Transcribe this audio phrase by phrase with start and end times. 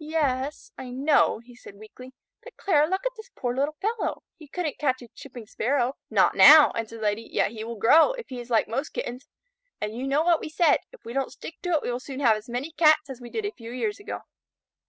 [0.00, 4.24] "Y yes, I know," he said weakly, "but Clara, look at this poor little fellow.
[4.36, 8.10] He couldn't catch a Chipping Sparrow." "Not now," answered the Lady, "yet he will grow,
[8.14, 9.28] if he is like most Kittens,
[9.80, 10.78] and you know what we said.
[10.90, 13.30] If we don't stick to it we will soon have as many Cats as we
[13.30, 14.22] did a few years ago."